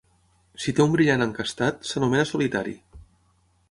Si 0.63 0.73
té 0.79 0.83
un 0.85 0.95
brillant 0.95 1.27
encastat, 1.27 1.87
s'anomena 1.93 2.27
solitari. 2.35 2.79